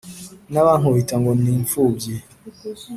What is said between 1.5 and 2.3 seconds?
imfubyi